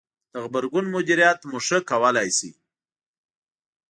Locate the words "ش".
2.37-2.39